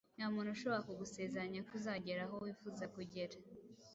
[0.17, 3.35] Nta muntu ushobora kugusezeranya ko uzagera aho wifuza kugera